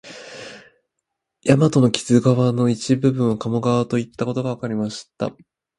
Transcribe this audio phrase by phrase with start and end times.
[1.45, 5.29] 大和の木津川の一部分を鴨川といったことがわかりました